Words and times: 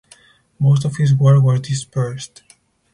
Most 0.57 0.83
of 0.83 0.95
his 0.97 1.13
work 1.13 1.43
was 1.43 1.61
dispersed. 1.61 2.41